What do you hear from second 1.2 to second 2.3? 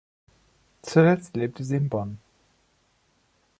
lebte sie in Bonn.